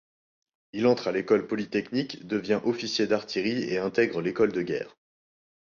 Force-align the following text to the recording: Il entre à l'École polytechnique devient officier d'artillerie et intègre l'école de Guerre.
Il 0.73 0.87
entre 0.87 1.09
à 1.09 1.11
l'École 1.11 1.45
polytechnique 1.45 2.25
devient 2.25 2.59
officier 2.63 3.05
d'artillerie 3.05 3.65
et 3.69 3.77
intègre 3.77 4.19
l'école 4.19 4.51
de 4.51 4.63
Guerre. 4.63 4.97